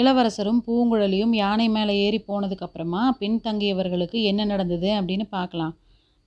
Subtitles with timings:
[0.00, 5.74] இளவரசரும் பூங்குழலியும் யானை மேலே ஏறி போனதுக்கப்புறமா பின்தங்கியவர்களுக்கு என்ன நடந்தது அப்படின்னு பார்க்கலாம்.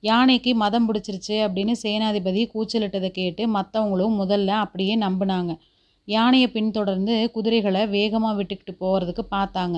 [0.04, 5.52] யானைக்கு மதம் பிடிச்சிருச்சு அப்படின்னு சேனாதிபதி கூச்சலிட்டதை கேட்டு மற்றவங்களும் முதல்ல அப்படியே நம்பினாங்க.
[6.08, 9.78] யானையை பின்தொடர்ந்து குதிரைகளை வேகமாக விட்டுக்கிட்டு போகிறதுக்கு பார்த்தாங்க.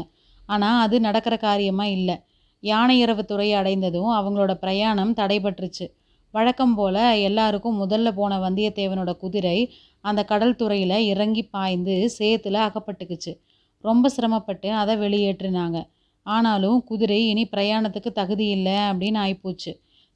[0.49, 2.15] ஆனால் அது நடக்கிற காரியமாக இல்லை.
[2.63, 5.85] யானை இரவு துறையை அடைந்ததும் அவங்களோட பிரயாணம் தடைபட்டுருச்சு.
[6.33, 9.57] வழக்கம் போல் எல்லாருக்கும் முதல்ல போன வந்தியத்தேவனோட குதிரை
[10.01, 13.33] அந்த கடல் துறையில் இறங்கி பாய்ந்து சேத்துல அகப்பட்டுக்குச்சு.
[13.83, 15.79] ரொம்ப சிரமப்பட்டு அதை வெளியேற்றினாங்க.
[16.25, 19.71] ஆனாலும் குதிரை இனி பிரயாணத்துக்கு தகுதி இல்லை அப்படின்னு ஆயிப்போச்சு.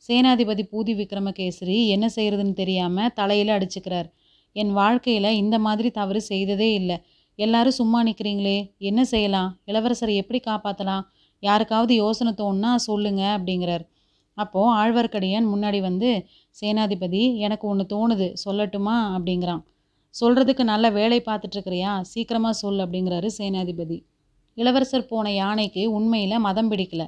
[0.09, 4.09] சேனாதிபதி பூதி விக்ரமகேசரி என்ன செய்கிறதுன்னு தெரியாமல் தலையில் அடிச்சுக்கிறார்.
[4.55, 6.97] என் வாழ்க்கையில் இந்த மாதிரி தவறு செய்ததே இல்லை.
[7.39, 8.57] எல்லாரும் சும்மா நிற்கிறீங்களே
[8.89, 9.49] என்ன செய்யலாம்?
[9.67, 11.03] இளவரசரை எப்படி காப்பாற்றலாம்
[11.43, 13.83] யாருக்காவது யோசனை தோணுன்னா சொல்லுங்க அப்படிங்கிறார்.
[14.37, 16.09] அப்போது ஆழ்வார்க்கடியான் முன்னாடி வந்து
[16.61, 18.95] சேனாதிபதி எனக்கு ஒன்று தோணுது சொல்லட்டுமா?
[19.15, 19.61] அப்படிங்கிறான்.
[20.19, 22.01] சொல்கிறதுக்கு நல்ல வேலை பார்த்துட்ருக்கிறியா?
[22.01, 23.97] சீக்கிரமாக சொல் அப்படிங்கிறாரு சேனாதிபதி.
[24.57, 27.03] இளவரசர் போன யானைக்கு உண்மையில் மதம் பிடிக்கல.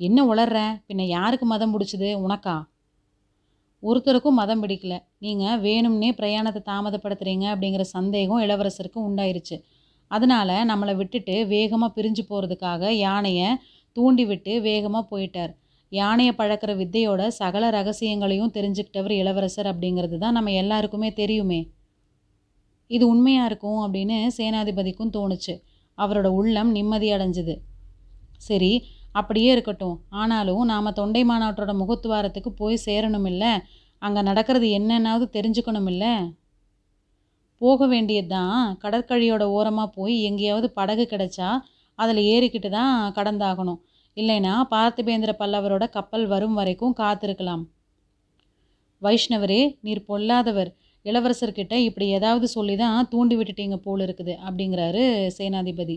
[0.00, 0.58] என்ன உளர்ற?
[0.88, 2.10] பின்ன யாருக்கு மதம் பிடிச்சது?
[2.24, 2.56] உனக்கா?
[3.82, 4.94] ஒருத்தருக்கும் மதம் பிடிக்கல.
[5.18, 9.56] நீங்கள் வேணும்னே பிரயாணத்தை தாமதப்படுத்துறீங்க அப்படிங்கிற சந்தேகம் இளவரசருக்கு உண்டாயிருச்சு.
[10.10, 13.48] அதனால் நம்மளை விட்டுட்டு வேகமாக பிரிஞ்சு போகிறதுக்காக யானையை
[13.96, 15.52] தூண்டி விட்டு வேகமாக போயிட்டார்.
[15.92, 21.60] யானையை பழக்கிற வித்தையோட சகல ரகசியங்களையும் தெரிஞ்சுக்கிட்டவர் இளவரசர் அப்படிங்கிறது தான் நம்ம எல்லாருக்குமே தெரியுமே.
[22.96, 25.54] இது உண்மையாக இருக்கும் அப்படின்னு சேனாதிபதிக்கும் தோணுச்சு.
[25.98, 27.54] அவரோட உள்ளம் நிம்மதி அடைஞ்சது.
[28.48, 28.72] சரி
[29.20, 29.96] அப்படியே இருக்கட்டும்.
[30.20, 33.52] ஆனாலும் நாம் தொண்டை மாநாட்டோட முகத்துவாரத்துக்கு போய் சேரணும் இல்லை
[34.02, 36.12] அங்கே நடக்கிறது என்னன்னாவது தெரிஞ்சுக்கணும் இல்லை
[37.60, 41.48] போக வேண்டியது தான் கடற்கழியோட ஓரமாக போய் எங்கேயாவது படகு கிடைச்சா
[41.98, 43.80] அதில் ஏறிக்கிட்டு தான் கடந்தாகணும்.
[44.16, 47.64] இல்லைன்னா பார்த்திபேந்திர பல்லவரோட கப்பல் வரும் வரைக்கும் காத்திருக்கலாம்.
[49.02, 50.70] வைஷ்ணவரே நீர் பொல்லாதவர்.
[51.04, 55.02] இளவரசர்கிட்ட இப்படி ஏதாவது சொல்லி தான் தூண்டி விட்டுட்டீங்க போல் இருக்குது அப்படிங்கிறாரு
[55.38, 55.96] சேனாதிபதி.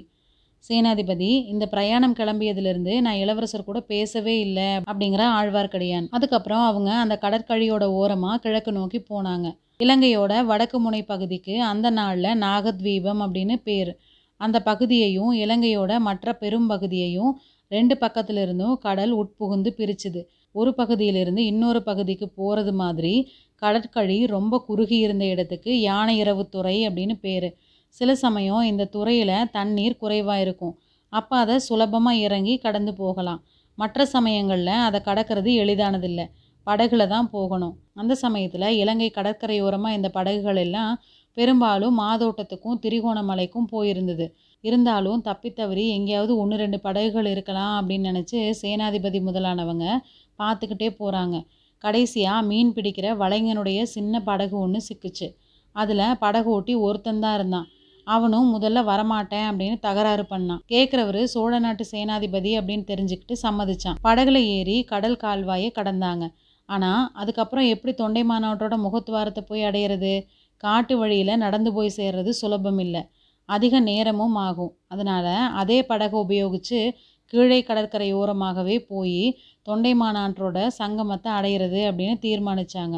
[0.70, 6.08] சேனாதிபதி இந்த பிரயாணம் கிளம்பியதுலேருந்து நான் இளவரசர் கூட பேசவே இல்லை அப்படிங்கிற ஆழ்வார்க்கடியான்.
[6.16, 9.50] அதுக்கப்புறம் அவங்க அந்த கடற்கழியோட ஓரமாக கிழக்கு நோக்கி போனாங்க.
[9.84, 13.92] இலங்கையோட வடக்கு முனை பகுதிக்கு அந்த நாளில் நாகத்வீபம் அப்படின்னு பேர்.
[14.42, 17.34] அந்த பகுதியையும் இலங்கையோட மற்ற பெரும் பகுதியையும்
[17.72, 20.22] ரெண்டு பக்கத்திலிருந்தும் கடல் உட்புகுந்து பிரிச்சுது.
[20.56, 23.14] ஒரு பகுதியிலிருந்து இன்னொரு பகுதிக்கு போகிறது மாதிரி
[23.64, 27.50] கடற்கழி ரொம்ப குறுகி இருந்த இடத்துக்கு யானை இரவு துறை அப்படின்னு பேர்.
[27.98, 30.76] சில சமயம் இந்த துறையில் தண்ணீர் குறைவாக இருக்கும்.
[31.14, 33.42] அப்போ அதை சுலபமாக இறங்கி கடந்து போகலாம்.
[33.78, 36.26] மற்ற சமயங்களில் அதை கடக்கிறது எளிதானதில்லை.
[36.68, 37.76] படகுல தான் போகணும்.
[38.02, 40.94] அந்த சமயத்தில் இலங்கை கடற்கரையோரமாக இந்த படகுகள் எல்லாம்
[41.38, 44.26] பெரும்பாலும் மாதோட்டத்துக்கும் திரிகோணமலைக்கும் போயிருந்தது.
[44.64, 49.86] இருந்தாலும் தப்பித்தவறி எங்கேயாவது ஒன்று ரெண்டு படகுகள் இருக்கலாம் அப்படின்னு நினச்சி சேனாதிபதி முதலானவங்க
[50.40, 51.38] பார்த்துக்கிட்டே போகிறாங்க
[51.84, 55.28] கடைசியாக மீன் பிடிக்கிற வலைஞனுடைய சின்ன படகு ஒன்று சிக்குச்சு.
[55.76, 57.68] அதில் படகு ஓட்டி ஒருத்தந்தான் இருந்தான்.
[58.04, 60.62] அவனும் முதல்ல வரமாட்டேன் அப்படின்னு தகராறு பண்ணான்.
[60.72, 64.00] கேட்குறவரு சோழ நாட்டு சேனாதிபதி அப்படின்னு தெரிஞ்சுக்கிட்டு சம்மதிச்சான்.
[64.04, 66.28] படகுல ஏறி கடல் கால்வாயை கடந்தாங்க.
[66.66, 70.14] ஆனால் அதுக்கப்புறம் எப்படி தொண்டை மாநாட்டோட முகத்துவாரத்தை போய் அடையிறது?
[70.58, 73.04] காட்டு வழியில் நடந்து போய் சேர்றது சுலபம் இல்லை.
[73.50, 74.74] அதிக நேரமும் ஆகும்.
[74.88, 76.80] அதனால் அதே படகை உபயோகித்து
[77.34, 79.22] கீழே கடற்கரை ஓரமாகவே போய்
[79.68, 82.98] தொண்டை மாநாட்டோட சங்கமத்தை அடையிறது அப்படின்னு தீர்மானித்தாங்க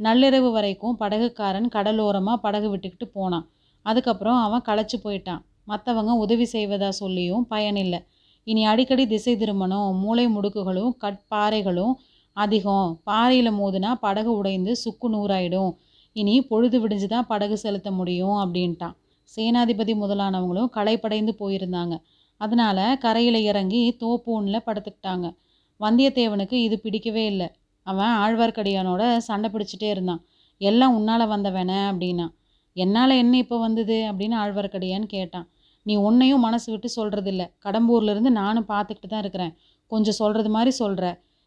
[0.00, 3.44] நள்ளிரவு வரைக்கும் படகுக்காரன் கடலோரமாக படகு விட்டுக்கிட்டு போனான்.
[3.86, 5.42] அதுக்கப்புறம் அவன் களைச்சி போயிட்டான்.
[5.70, 8.00] மற்றவங்க உதவி செய்வதா சொல்லியும் பயனில்லை
[8.46, 11.94] இனி அடிக்கடி திசை திரும்பணும் மூளை முடுக்குகளும் கட்பாறைகளும்
[12.36, 12.88] அதிகம்.
[13.08, 15.72] பாறையில் மோதுனா படகு உடைந்து சுக்கு நூறாயிடும்.
[16.16, 18.96] இனி பொழுது விடிஞ்சு தான் படகு செலுத்த முடியும் அப்படின்ட்டான்.
[19.30, 21.94] சேனாதிபதி முதலானவங்களும் களைப்படைந்து போயிருந்தாங்க.
[22.40, 25.26] அதனால் கரையில் இறங்கி தோப்பூனில் படுத்துக்கிட்டாங்க.
[25.80, 27.48] வந்தியத்தேவனுக்கு இது பிடிக்கவே இல்லை.
[27.86, 30.22] அவன் ஆழ்வார்க்கடியானோட சண்டை பிடிச்சிட்டே இருந்தான்.
[30.60, 32.26] எல்லாம் உன்னால் வந்தவன அப்படின்னா.
[32.76, 33.96] என்னால் என்ன இப்போ வந்தது?
[34.10, 35.46] அப்படின்னு ஆழ்வார்க்கடியான்னு கேட்டான்.
[35.86, 39.52] நீ உன்னையும் மனசு விட்டு சொல்கிறதில்ல கடம்பூர்லேருந்து நானும் பார்த்துக்கிட்டு தான் இருக்கிறேன்.
[39.90, 41.06] கொஞ்சம் சொல்கிறது மாதிரி சொல்கிற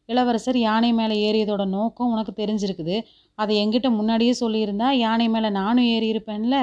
[0.09, 2.97] இளவரசர் யானை மேலே ஏறியதோட நோக்கம் உனக்கு தெரிஞ்சிருக்குது.
[3.35, 6.57] அதை எங்கிட்ட முன்னாடியே சொல்லியிருந்தா யானை மேலே நானும் ஏறி இருப்பேன்ல.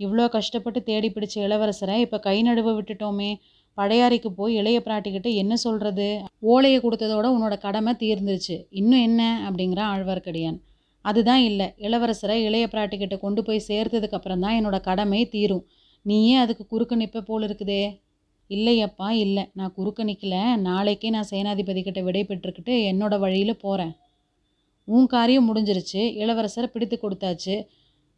[0.00, 3.30] இவ்வளோ கஷ்டப்பட்டு தேடி பிடிச்ச இளவரசரை இப்போ கை நடுவ விட்டுட்டோமே.
[3.76, 8.66] பழையாறைக்கு போய் இளைய பிராட்டிக்கிட்ட என்ன சொல்கிறது ஓலையை கொடுத்ததோட உன்னோட கடமை தீர்ந்துருச்சு.
[8.70, 9.50] இன்னும் என்ன?
[9.50, 10.60] அப்படிங்கிறான் ஆழ்வார்க்கடியான்.
[11.00, 11.74] அதுதான் இல்லை.
[11.76, 15.66] இளவரசரை இளைய பிராட்டிக்கிட்ட கொண்டு போய் சேர்த்ததுக்கப்புறம் தான் என்னோட கடமை தீரும்.
[16.02, 18.00] நீயே அதுக்கு குறுக்க நிற்ப போல் இருக்குதே.
[18.48, 19.50] இல்லையப்பா இல்லை.
[19.52, 23.96] நான் குறுக்க நிற்கல நாளைக்கே நான் சேனாதிபதி கிட்ட விடை பெற்றுக்கிட்டு என்னோட வழியில் போகிறேன்
[24.84, 26.02] உன் காரியம் முடிஞ்சிருச்சு.
[26.22, 27.66] இளவரசரை பிடித்து கொடுத்தாச்சு.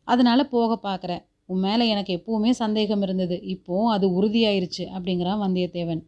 [0.05, 3.37] அதனால் போக பார்க்குறேன் உன் மேலே எனக்கு எப்பவுமே சந்தேகம் இருந்தது.
[3.41, 6.01] இப்போ அது உறுதியாயிருச்சு அப்படிங்கிறான் வந்தியத்தேவன்.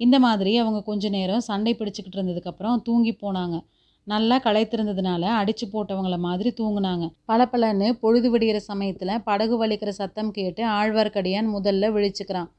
[0.00, 3.56] இந்த மாதிரி அவங்க கொஞ்ச நேரம் சண்டை பிடிச்சிக்கிட்டு இருந்ததுக்கப்புறம் தூங்கி போனாங்க.
[4.06, 7.04] நல்லா களைத்திருந்ததுனால அடிச்சு போட்டவங்கள மாதிரி தூங்குனாங்க.
[7.28, 12.50] பளபளன்னு பொழுது விடுகிற சமயத்தில் படகு வலிக்கிற சத்தம் கேட்டு ஆழ்வார்க்கடியான் முதல்ல விழிச்சுக்கிறான்.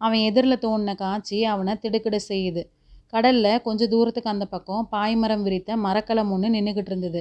[0.00, 2.62] அவன் எதிரில் தோணின காட்சி அவனை திடுக்கிட செய்யுது.
[3.06, 7.20] கடலில் கொஞ்சம் தூரத்துக்கு அந்த பக்கம் பாய்மரம் விரித்த மரக்கலம் ஒன்று நின்றுக்கிட்டு இருந்தது.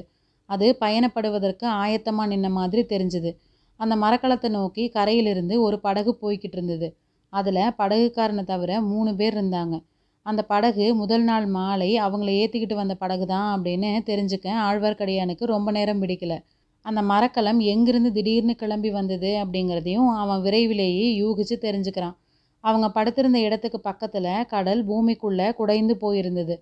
[0.50, 3.31] அது பயணப்படுவதற்கு ஆயத்தமாக நின்ன மாதிரி தெரிஞ்சுது.
[3.81, 6.87] அந்த மரக்கலத்தை நோக்கி கரையிலிருந்து ஒரு படகு போய்கிட்டு இருந்தது.
[7.33, 9.75] அதில் படகுக்காரனை தவிர மூணு பேர் இருந்தாங்க.
[10.25, 16.01] அந்த படகு முதல் நாள் மாலை அவங்கள ஏற்றிக்கிட்டு வந்த படகு தான் அப்படின்னு தெரிஞ்சுக்க ஆழ்வார்க்கடியானுக்கு ரொம்ப நேரம்
[16.03, 16.35] பிடிக்கல.
[16.85, 22.15] அந்த மரக்கலம் எங்கிருந்து திடீர்னு கிளம்பி வந்தது அப்படிங்கிறதையும் அவன் விரைவிலேயே யூகிச்சு தெரிஞ்சுக்கிறான்.
[22.63, 26.55] அவங்க படுத்திருந்த இடத்துக்கு பக்கத்தில் கடல் பூமிக்குள்ளே குடைந்து போயிருந்தது.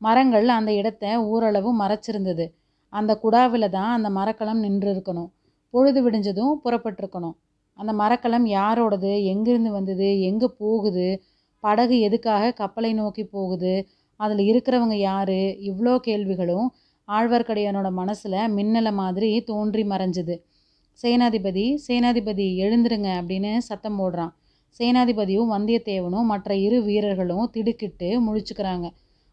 [0.00, 2.46] மரங்கள் அந்த இடத்த ஓரளவு மறைச்சிருந்தது.
[2.92, 5.30] அந்த குடாவில் தான் அந்த மரக்கலம் நின்று இருக்கணும்
[5.74, 7.36] பொழுது விடிஞ்சதும் புறப்பட்டிருக்கணும்.
[7.78, 9.12] அந்த மரக்கலம் யாரோடது?
[9.32, 10.08] எங்கேருந்து வந்தது?
[10.20, 11.06] எங்கே போகுது?
[11.64, 13.74] படகு எதுக்காக கப்பலை நோக்கி போகுது?
[14.20, 15.38] அதில் இருக்கிறவங்க யார்?
[15.70, 16.66] இவ்வளோ கேள்விகளும்
[17.08, 20.34] ஆழ்வார்க்கடியானோட மனசில் மின்னலை மாதிரி தோன்றி மறைஞ்சுது.
[21.02, 24.32] சேனாதிபதி சேனாதிபதி எழுந்துருங்க அப்படின்னு சத்தம் போடுறான்.
[24.80, 28.86] சேனாதிபதியும் வந்தியத்தேவனும் மற்ற இரு வீரர்களும் திடுக்கிட்டு முழிச்சுக்கிறாங்க.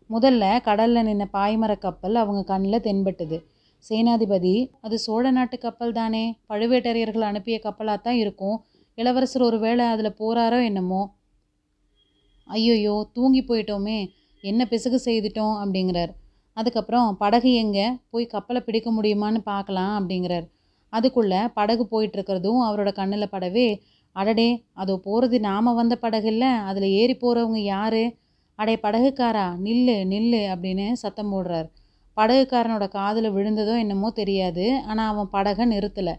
[0.10, 3.38] முதல்ல கடலில் நின்ன பாய்மர கப்பல் அவங்க கண்ணில் தென்பட்டுது.
[3.86, 6.40] சேனாதிபதி அது சோழ நாட்டு கப்பல் தானே?
[6.50, 8.58] பழுவேட்டரையர்கள் அனுப்பிய கப்பலாக தான் இருக்கும்.
[8.96, 11.02] இளவரசர் ஒரு வேளை அதில் போகிறாரோ என்னமோ?
[12.50, 14.00] ஐயோயோ தூங்கி போயிட்டோமே.
[14.44, 16.12] என்ன பிசகு செய்துட்டோம் அப்படிங்கிறார்.
[16.54, 17.88] அதுக்கப்புறம் படகு எங்கே?
[18.10, 20.46] போய் கப்பலை பிடிக்க முடியுமான்னு பார்க்கலாம் அப்படிங்கிறார்.
[20.90, 23.68] அதுக்குள்ளே படகு போயிட்டுருக்கிறதும் அவரோட கண்ணில் படவே
[24.16, 28.02] அடடே அதோ போகிறது நாம் வந்த படகு இல்லை அதில் ஏறி போகிறவங்க யார்?
[28.56, 29.48] அடே படகுக்காரா?
[29.58, 31.70] நில்லு நில்லு அப்படின்னு சத்தம் போடுறார்.
[32.20, 34.66] படகுக்காரனோட காதில் விழுந்ததோ என்னமோ தெரியாது.
[34.90, 36.16] ஆனால் அவன் படகை நிறுத்தலை.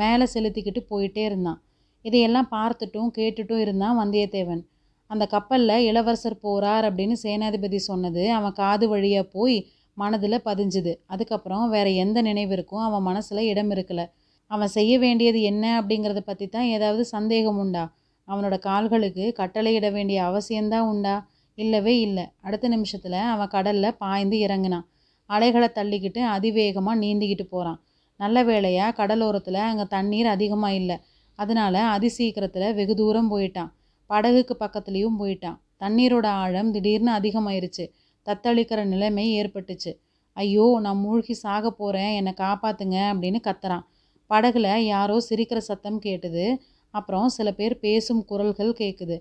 [0.00, 1.58] மேலே செலுத்திக்கிட்டு போயிட்டே இருந்தான்.
[2.04, 4.62] இதையெல்லாம் பார்த்துட்டும் கேட்டுட்டும் இருந்தான் வந்தியத்தேவன்.
[5.10, 9.56] அந்த கப்பலில் இளவரசர் போகிறார் அப்படின்னு சேனாதிபதி சொன்னது அவன் காது வழியாக போய்
[9.96, 10.92] மனதில் பதிஞ்சுது.
[11.06, 14.06] அதுக்கப்புறம் வேற எந்த நினைவிற்கும் அவன் மனசில் இடம் இருக்கலை.
[14.50, 17.84] அவன் செய்ய வேண்டியது என்ன அப்படிங்கிறத பற்றி தான் ஏதாவது சந்தேகம் உண்டா?
[18.28, 21.14] அவனோட கால்களுக்கு கட்டளையிட வேண்டிய அவசியம்தான் உண்டா?
[21.58, 22.24] இல்லவே இல்லை.
[22.40, 24.86] அடுத்த நிமிஷத்தில் அவன் கடலில் பாய்ந்து இறங்கினான்.
[25.30, 27.80] அலைகளை தள்ளிக்கிட்டு அதிவேகமாக நீந்திக்கிட்டு போகிறான்
[28.20, 30.96] நல்ல வேளையாக கடலோரத்தில் அங்கே தண்ணீர் அதிகமாக இல்லை.
[31.38, 33.70] அதனால் அதிசீக்கிரத்தில் வெகு தூரம் போயிட்டான்.
[34.10, 35.58] படகுக்கு பக்கத்துலேயும் போயிட்டான்.
[35.80, 37.84] தண்ணீரோட ஆழம் திடீர்னு அதிகமாயிருச்சு.
[38.26, 39.92] தத்தளிக்கிற நிலைமை ஏற்பட்டுச்சு.
[40.36, 43.84] ஐயோ நான் மூழ்கி சாக போகிறேன் என்னை காப்பாற்றுங்க அப்படின்னு கத்துறான்.
[44.30, 46.46] படகுல யாரோ சிரிக்கிற சத்தம் கேட்டுது.
[46.94, 49.16] அப்புறம் சில பேர் பேசும் குரல்கள் கேட்குது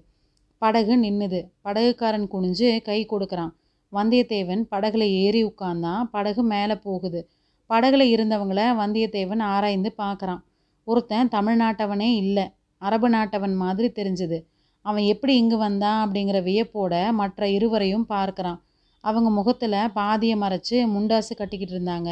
[0.61, 1.39] படகு நின்னுது.
[1.65, 3.51] படகுக்காரன் குனிஞ்சு கை கொடுக்குறான்.
[3.93, 7.29] வந்தியத்தேவன் படகுல ஏறி உட்கார்ந்தான் படகு மேலே போகுது.
[7.69, 10.41] படகுல இருந்தவங்கள வந்தியத்தேவன் ஆராய்ந்து பார்க்குறான்
[10.87, 12.45] ஒருத்தன் தமிழ்நாட்டவனே இல்லை.
[12.81, 14.37] அரபு நாட்டவன் மாதிரி தெரிஞ்சுது.
[14.85, 18.59] அவன் எப்படி இங்கு வந்தான் அப்படிங்கிற வியப்போட மற்ற இருவரையும் பார்க்குறான்.
[19.03, 22.09] அவங்க முகத்தில் பாதியை மறைச்சு முண்டாசு கட்டிக்கிட்டு இருந்தாங்க.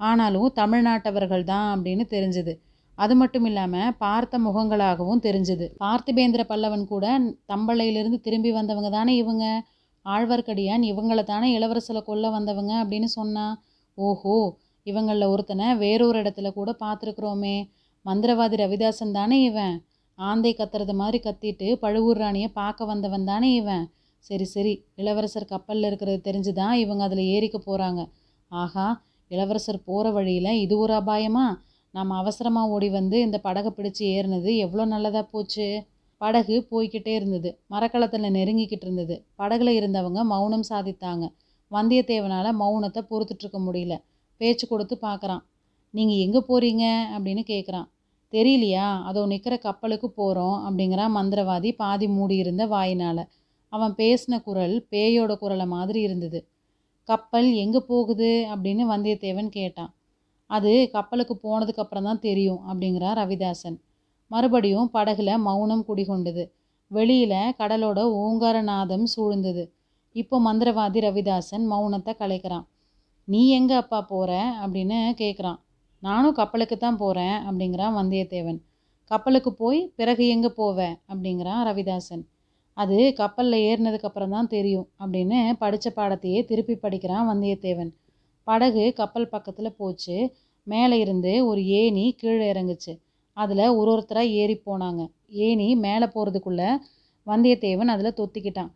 [0.00, 2.52] ஆனாலும் தமிழ்நாட்டவர்கள் தான் அப்படின்னு தெரிஞ்சுது.
[2.98, 5.66] அது மட்டும் இல்லாமல் பார்த்த முகங்களாகவும் தெரிஞ்சுது.
[5.80, 7.06] பார்த்திபேந்திர பல்லவன் கூட
[7.48, 9.44] தம்பளையிலிருந்து திரும்பி வந்தவங்க தானே இவங்க?
[10.06, 12.72] ஆழ்வார்க்கடியான் இவங்கள தானே இளவரசரை கொல்ல வந்தவங்க?
[12.82, 13.54] அப்படின்னு சொன்னான்
[13.98, 14.36] ஓஹோ
[14.86, 17.56] இவங்களில் ஒருத்தனை வேறொரு இடத்துல கூட பார்த்துருக்குறோமே.
[18.06, 19.76] மந்திரவாதி ரவிதாசன் தானே இவன்?
[20.18, 23.84] ஆந்தை கத்துறது மாதிரி கத்திட்டு பழுவூர் ராணியை பார்க்க வந்தவன் தானே இவன்?
[24.18, 28.02] சரி சரி இளவரசர் கப்பலில் இருக்கிறது தெரிஞ்சு தான் இவங்க அதில் ஏறிக்க போகிறாங்க
[28.50, 28.86] ஆஹா
[29.30, 31.46] இளவரசர் போகிற வழியில் இது ஒரு அபாயமா?
[31.94, 35.66] நாம் அவசரமாக ஓடி வந்து இந்த படகை பிடிச்சி ஏறினது எவ்வளோ நல்லதாக போச்சு?
[36.20, 37.50] படகு போய்கிட்டே இருந்தது.
[37.68, 39.24] மரக்கலத்தில் நெருங்கிக்கிட்டு இருந்தது.
[39.38, 41.24] படகுல இருந்தவங்க மௌனம் சாதித்தாங்க.
[41.70, 43.94] வந்தியத்தேவனால் மௌனத்தை பொறுத்துட்ருக்க முடியல.
[44.40, 45.42] பேச்சு கொடுத்து பார்க்குறான்
[45.90, 46.84] நீங்கள் எங்கே போகிறீங்க
[47.14, 47.88] அப்படின்னு கேட்குறான்
[48.32, 48.86] தெரியலையா?
[49.02, 53.22] அதோ நிற்கிற கப்பலுக்கு போகிறோம் அப்படிங்கிறான் மந்திரவாதி பாதி மூடி இருந்த வாயினால்.
[53.72, 56.38] அவன் பேசின குரல் பேயோட குரலை மாதிரி இருந்தது.
[57.08, 58.30] கப்பல் எங்கே போகுது?
[58.52, 59.92] அப்படின்னு வந்தியத்தேவன் கேட்டான்.
[60.50, 63.76] அது கப்பலுக்கு போனதுக்கப்புறம் தான் தெரியும் அப்படிங்கிறா ரவிதாசன்.
[64.30, 66.44] மறுபடியும் படகுல மௌனம் குடிகொண்டது.
[66.90, 69.64] வெளியில கடலோட ஓங்கார நாதம் சூழ்ந்தது.
[70.12, 72.66] இப்போ மந்திரவாதி ரவிதாசன் மௌனத்தை கலைக்கிறான்.
[73.24, 74.30] நீ எங்க அப்பா போற?
[74.62, 75.58] அப்படின்னு கேட்குறான்
[76.02, 78.58] நானும் கப்பலுக்கு தான் போகிறேன் அப்படிங்கிறான் வந்தியத்தேவன்.
[79.04, 80.78] கப்பலுக்கு போய் பிறகு எங்கே போவ?
[81.08, 82.24] அப்படிங்கிறான் ரவிதாசன்.
[82.76, 87.92] அது கப்பலில் ஏறினதுக்கப்புறம் தான் தெரியும் அப்படின்னு படித்த பாடத்தையே திருப்பி படிக்கிறான் வந்தியத்தேவன்.
[88.44, 90.34] படகு கப்பல் பக்கத்தில் போச்சு.
[90.66, 92.92] மேலே இருந்து ஒரு ஏணி கீழே இறங்குச்சு.
[93.36, 95.02] அதில் ஒரு ஒருத்தராக ஏறி போனாங்க.
[95.28, 96.62] ஏணி மேலே போகிறதுக்குள்ள
[97.26, 98.70] வந்தியத்தேவன் அதில் தொத்திக்கிட்டான்.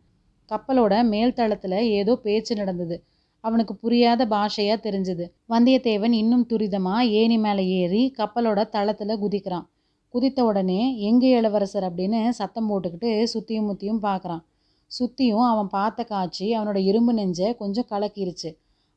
[0.51, 2.95] கப்பலோட மேல் தளத்தில் ஏதோ பேச்சு நடந்தது.
[3.43, 5.25] அவனுக்கு புரியாத பாஷையாக தெரிஞ்சுது.
[5.49, 9.67] வந்தியத்தேவன் இன்னும் துரிதமாக ஏணி மேலே ஏறி கப்பலோட தளத்தில் குதிக்கிறான்.
[10.13, 11.85] குதித்த உடனே எங்கே இளவரசர்?
[11.89, 14.43] அப்படின்னு சத்தம் போட்டுக்கிட்டு சுற்றியும் முத்தியும் பார்க்குறான்
[14.91, 18.49] சுற்றியும் அவன் பார்த்த காட்சி அவனோட இரும்பு நெஞ்சை கொஞ்சம் கலக்கிருச்சு.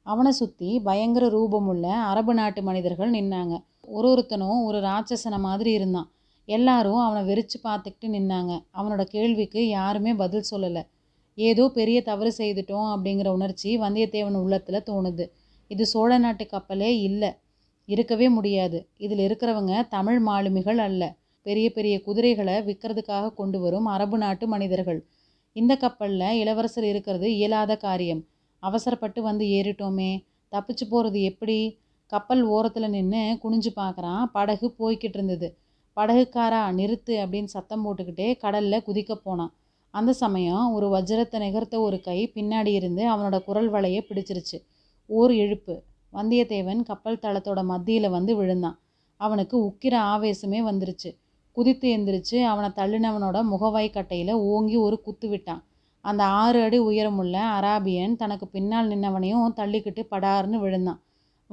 [0.07, 3.54] அவனை சுற்றி பயங்கர ரூபமுள்ள அரபு நாட்டு மனிதர்கள் நின்னாங்க.
[3.89, 6.12] ஒரு ஒருத்தனும் ஒரு ராட்சசனை மாதிரி இருந்தான்.
[6.45, 8.61] எல்லாரும் அவனை வெறிச்சு பார்த்துக்கிட்டு நின்னாங்க.
[8.75, 10.83] அவனோட கேள்விக்கு யாருமே பதில் சொல்லலை.
[11.35, 15.31] ஏதோ பெரிய தவறு செய்துட்டோம் அப்படிங்கிற உணர்ச்சி வந்தியத்தேவன் உள்ளத்தில் தோணுது.
[15.69, 17.33] இது சோழ நாட்டு கப்பலே இல்லை.
[17.85, 18.89] இருக்கவே முடியாது.
[18.97, 21.17] இதில் இருக்கிறவங்க தமிழ் மாலுமிகள் அல்ல.
[21.43, 25.07] பெரிய பெரிய குதிரைகளை விற்கிறதுக்காக கொண்டு வரும் அரபு நாட்டு மனிதர்கள்.
[25.53, 28.27] இந்த கப்பலில் இளவரசர் இருக்கிறது இயலாத காரியம்.
[28.59, 30.25] அவசரப்பட்டு வந்து ஏறிட்டோமே.
[30.53, 31.79] தப்பிச்சு போகிறது எப்படி?
[32.12, 35.49] கப்பல் ஓரத்தில் நின்று குனிஞ்சு பார்க்குறான் படகு போய்கிட்டு இருந்தது.
[35.97, 39.52] படகுக்காரா நிறுத்து அப்படின்னு சத்தம் போட்டுக்கிட்டே கடலில் குதிக்க போனான்.
[39.95, 44.59] அந்த சமயம் ஒரு வஜ்ரத்தை நிகர்த்த ஒரு கை பின்னாடி இருந்து அவனோட குரல் வலையை பிடிச்சிருச்சு.
[45.11, 45.75] ஓர் இழுப்பு
[46.12, 48.76] வந்தியத்தேவன் கப்பல் தளத்தோட மத்தியில் வந்து விழுந்தான்.
[49.21, 51.11] அவனுக்கு உக்கிர ஆவேசமே வந்துருச்சு.
[51.57, 55.62] குதித்து எந்திரிச்சு அவனை தள்ளினவனோட முகவாய் கட்டையில் ஓங்கி ஒரு குத்து விட்டான்.
[56.04, 61.00] அந்த ஆறு அடி உயரமுள்ள அராபியன் தனக்கு பின்னால் நின்னவனையும் தள்ளிக்கிட்டு படார்னு விழுந்தான்.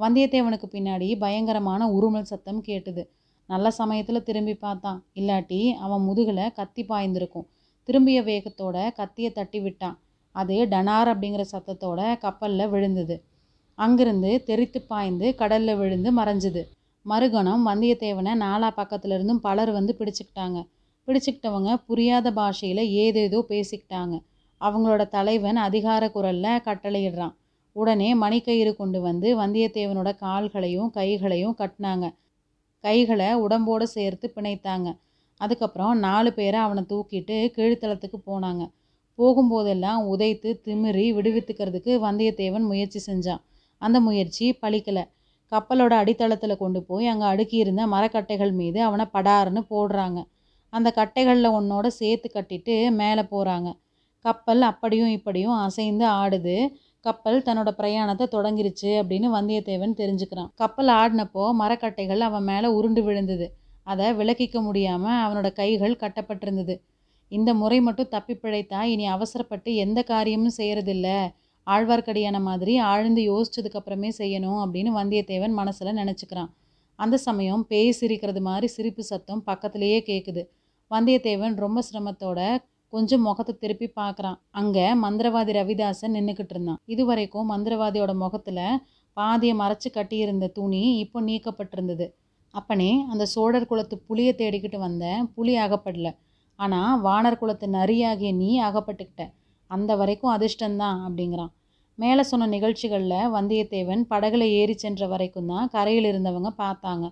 [0.00, 3.02] வந்தியத்தேவனுக்கு பின்னாடி பயங்கரமான உருமல் சத்தம் கேட்டுது.
[3.46, 5.04] நல்ல சமயத்தில் திரும்பி பார்த்தான்.
[5.14, 7.46] இல்லாட்டி அவன் முதுகில் கத்தி பாய்ந்திருக்கும்.
[7.88, 9.96] திரும்பிய வேகத்தோட கத்தியை தட்டி விட்டான்.
[10.34, 13.16] அது டனார் அப்படிங்கிற சத்தத்தோட கப்பலில் விழுந்தது.
[13.74, 16.62] அங்கிருந்து தெரித்து பாய்ந்து கடலில் விழுந்து மறைஞ்சுது.
[17.06, 20.58] மறுகணம் வந்தியத்தேவனை நாலா பக்கத்துலேருந்தும் பலர் வந்து பிடிச்சிக்கிட்டாங்க.
[21.08, 24.16] பிடிச்சிக்கிட்டவங்க புரியாத பாஷையில் ஏதேதோ பேசிக்கிட்டாங்க.
[24.60, 27.34] அவங்களோட தலைவன் அதிகார குரலில் கட்டளையிடுறான்.
[27.80, 32.06] உடனே மணிக்கயிறு கொண்டு வந்து வந்தியத்தேவனோட கால்களையும் கைகளையும் கட்டினாங்க.
[32.84, 34.88] கைகளை உடம்போடு சேர்த்து பிணைத்தாங்க.
[35.40, 38.62] அதுக்கப்புறம் நாலு பேரை அவனை தூக்கிட்டு கீழ்த்தளத்துக்கு போனாங்க.
[39.18, 43.42] போகும்போதெல்லாம் உதைத்து திமிரி விடுவித்துக்கிறதுக்கு வந்தியத்தேவன் முயற்சி செஞ்சான்.
[43.82, 45.04] அந்த முயற்சி பழிக்கலை
[45.52, 50.18] கப்பலோட அடித்தளத்தில் கொண்டு போய் அங்கே அடுக்கியிருந்த மரக்கட்டைகள் மீது அவனை படாருன்னு போடுறாங்க.
[50.72, 53.68] அந்த கட்டைகளில் ஒன்னோட சேர்த்து கட்டிட்டு மேலே போகிறாங்க
[54.24, 56.56] கப்பல் அப்படியும் இப்படியும் அசைந்து ஆடுது.
[57.04, 60.50] கப்பல் தன்னோட பிரயாணத்தை தொடங்கிருச்சு அப்படின்னு வந்தியத்தேவன் தெரிஞ்சுக்கிறான்.
[60.54, 63.46] கப்பல் ஆடினப்போ மரக்கட்டைகள் அவன் மேலே உருண்டு விழுந்தது.
[63.86, 66.74] அதை விலக்கிக்க முடியாமல் அவனோட கைகள் கட்டப்பட்டிருந்தது.
[67.32, 71.08] இந்த முறை மட்டும் தப்பி பிழைத்தா இனி அவசரப்பட்டு எந்த காரியமும் செய்கிறதில்ல
[71.66, 76.50] ஆழ்வார்க்கடியான மாதிரி ஆழ்ந்து யோசிச்சதுக்கப்புறமே செய்யணும் அப்படின்னு வந்தியத்தேவன் மனசில் நினச்சிக்கிறான்.
[76.98, 80.42] அந்த சமயம் பேய் சிரிக்கிறது மாதிரி சிரிப்பு சத்தம் பக்கத்திலேயே கேட்குது
[80.90, 82.40] வந்தியத்தேவன் ரொம்ப சிரமத்தோட
[82.92, 84.38] கொஞ்சம் முகத்தை திருப்பி பார்க்குறான்.
[84.50, 86.80] அங்கே மந்திரவாதி ரவிதாசன் நின்றுக்கிட்டு இருந்தான்.
[86.84, 88.64] இது வரைக்கும் மந்திரவாதியோட முகத்தில்
[89.16, 92.06] பாதியை மறைச்சு கட்டியிருந்த துணி இப்போ நீக்கப்பட்டிருந்தது.
[92.54, 96.08] அப்பனே அந்த சோழர் குலத்து புளியை தேடிக்கிட்டு வந்தேன் புலி அகப்படல.
[96.58, 99.24] ஆனால் வானர் குலத்து நரியாகிய நீ அகப்பட்டுக்கிட்ட.
[99.70, 101.52] அந்த வரைக்கும் அதிர்ஷ்டந்தான் அப்படிங்கிறான்.
[101.98, 107.06] மேலே சொன்ன நிகழ்ச்சிகளில் வந்தியத்தேவன் படகுல ஏறி சென்ற வரைக்கும் தான் கரையில் இருந்தவங்க பார்த்தாங்க.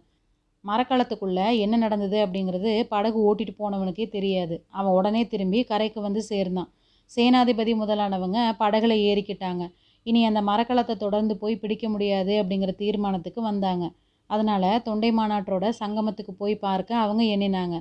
[0.68, 4.66] மரக்களத்துக்குள்ளே என்ன நடந்தது அப்படிங்கிறது படகு ஓட்டிட்டு போனவனுக்கே தெரியாது.
[4.68, 6.70] அவன் உடனே திரும்பி கரைக்கு வந்து சேர்ந்தான்.
[7.16, 9.64] சேனாதிபதி முதலானவங்க படகுல ஏறிக்கிட்டாங்க.
[10.06, 13.86] இனி அந்த மரக்களத்தை தொடர்ந்து போய் பிடிக்க முடியாது அப்படிங்கிற தீர்மானத்துக்கு வந்தாங்க.
[14.30, 17.76] அதனால் தொண்டை மாநாட்டோட சங்கமத்துக்கு போய் பார்க்க அவங்க எண்ணினாங்க.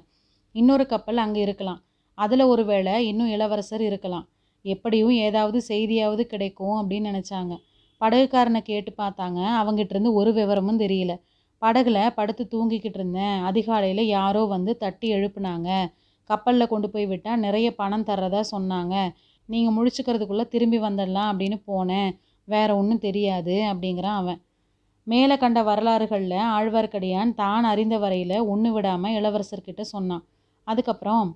[0.56, 1.79] இன்னொரு கப்பல் அங்கே இருக்கலாம்.
[2.17, 4.25] அதில் ஒரு வேளை இன்னும் இளவரசர் இருக்கலாம்.
[4.65, 7.53] எப்படியும் ஏதாவது செய்தியாவது கிடைக்கும் அப்படின்னு நினச்சாங்க.
[8.01, 9.39] படகுக்காரனை கேட்டு பார்த்தாங்க.
[9.60, 11.13] அவங்ககிட்ட இருந்து ஒரு விவரமும் தெரியல.
[11.61, 13.37] படகுல படுத்து தூங்கிக்கிட்டு இருந்தேன்.
[13.41, 15.69] அதிகாலையில் யாரோ வந்து தட்டி எழுப்புனாங்க.
[16.29, 18.95] கப்பலில் கொண்டு போய் விட்டால் நிறைய பணம் தர்றதா சொன்னாங்க.
[19.49, 22.09] நீங்கள் முழிச்சுக்கிறதுக்குள்ளே திரும்பி வந்துடலாம் அப்படின்னு போனேன்.
[22.47, 24.39] வேற ஒன்றும் தெரியாது அப்படிங்கிறான் அவன்.
[25.07, 30.23] மேலே கண்ட வரலாறுகளில் ஆழ்வார்க்கடியான் தான் அறிந்த வரையில் ஒன்று விடாமல் இளவரசர்கிட்ட சொன்னான்.
[30.67, 31.27] அதுக்கப்புறம்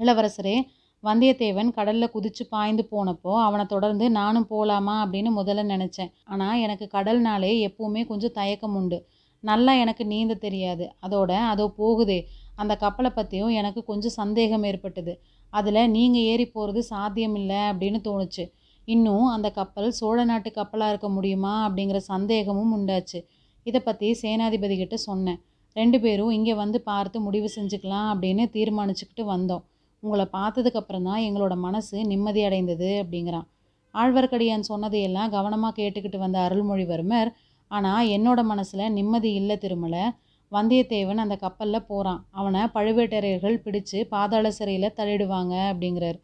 [0.00, 0.56] இளவரசரே
[1.04, 6.10] வந்தியத்தேவன் கடலில் குதிச்சு பாய்ந்து போனப்போ அவனை தொடர்ந்து நானும் போகலாமா அப்படின்னு முதல்ல நினச்சேன்.
[6.24, 8.98] ஆனால் எனக்கு கடல்னாலே எப்பவுமே கொஞ்சம் தயக்கம் உண்டு.
[9.44, 10.84] நல்லா எனக்கு நீந்த தெரியாது.
[11.06, 12.18] அதோட அதோ போகுதே.
[12.56, 15.12] அந்த கப்பலை பற்றியும் எனக்கு கொஞ்சம் சந்தேகம் ஏற்பட்டது.
[15.52, 18.44] அதில் நீங்கள் ஏறி போகிறது சாத்தியமில்லை அப்படின்னு தோணுச்சு.
[18.88, 21.54] இன்னும் அந்த கப்பல் சோழ நாட்டு கப்பலாக இருக்க முடியுமா?
[21.66, 23.18] அப்படிங்கிற சந்தேகமும் உண்டாச்சு.
[23.66, 25.40] இதை பற்றி சேனாதிபதி கிட்ட சொன்னேன்.
[25.76, 29.64] ரெண்டு பேரும் இங்கே வந்து பார்த்து முடிவு செஞ்சுக்கலாம் அப்படின்னு தீர்மானிச்சுக்கிட்டு வந்தோம்.
[30.02, 33.46] உங்களை பார்த்ததுக்கப்புறம் தான் எங்களோட மனசு நிம்மதி அடைந்தது அப்படிங்கிறான்.
[33.94, 37.30] ஆழ்வார்க்கடியான் சொன்னதையெல்லாம் கவனமாக கேட்டுக்கிட்டு வந்த அருள்மொழிவர்மர்
[37.70, 40.04] ஆனால் என்னோட மனசில் நிம்மதி இல்லை திருமலை.
[40.52, 46.18] வந்தியத்தேவன் அந்த கப்பலில் போகிறான் அவனை பழுவேட்டரையர்கள் பிடிச்சு பாதாள சிறையில் தள்ளிடுவாங்க அப்படிங்கிறார்.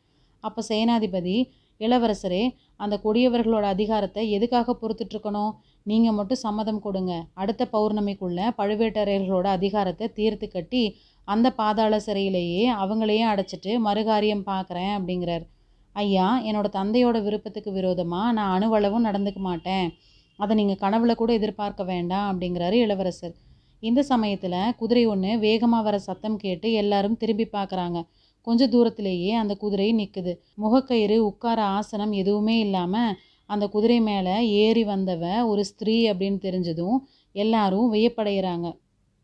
[0.45, 1.37] அப்போ சேனாதிபதி
[1.81, 2.43] இளவரசரே
[2.85, 5.53] அந்த கொடியவர்களோட அதிகாரத்தை எதுக்காக பொறுத்துட்ருக்கணும்
[5.91, 7.13] நீங்கள் மட்டும் சம்மதம் கொடுங்க.
[7.41, 10.83] அடுத்த பௌர்ணமிக்குள்ளே பழுவேட்டரையர்களோட அதிகாரத்தை தீர்த்து கட்டி
[11.29, 15.45] அந்த பாதாள சிறையிலேயே அவங்களையே அடைச்சிட்டு மறுகாரியம் பார்க்குறேன் அப்படிங்கிறார்.
[15.97, 19.89] ஐயா என்னோட தந்தையோட விருப்பத்துக்கு விரோதமாக நான் அணுவளவும் நடந்துக்க மாட்டேன்.
[20.39, 23.35] அதை நீங்கள் கனவுல கூட எதிர்பார்க்க வேண்டாம் அப்படிங்கிறாரு இளவரசர்.
[23.83, 27.99] இந்த சமயத்தில் குதிரை ஒன்று வேகமாக வர சத்தம் கேட்டு எல்லாரும் திரும்பி பார்க்குறாங்க
[28.47, 30.33] கொஞ்ச தூரத்திலேயே அந்த குதிரை நிற்குது
[30.63, 33.17] முகக்கயிறு உட்கார ஆசனம் எதுவுமே இல்லாமல்
[33.51, 36.99] அந்த குதிரை மேலே ஏறி வந்தவ ஒரு ஸ்திரீ அப்படின்னு தெரிஞ்சதும்
[37.35, 38.69] எல்லாரும் வியப்படைகிறாங்க